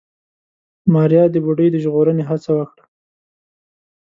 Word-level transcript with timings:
ماريا 0.93 1.23
د 1.31 1.35
بوډۍ 1.43 1.67
د 1.71 1.75
ژغورنې 1.83 2.23
هڅه 2.29 2.51
وکړه. 2.57 2.83